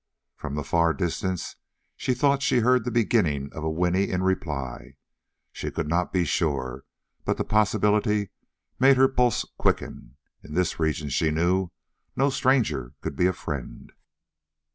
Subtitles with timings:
[0.35, 1.57] From the far distance
[1.95, 4.95] she thought she heard the beginning of a whinny in reply.
[5.51, 6.85] She could not be sure,
[7.23, 8.31] but the possibility
[8.79, 10.17] made her pulse quicken.
[10.43, 11.69] In this region, she knew,
[12.15, 13.91] no stranger could be a friend.